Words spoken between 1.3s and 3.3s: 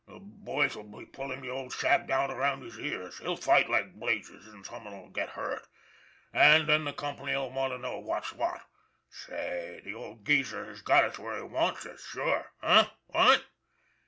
the old shack down around his ears.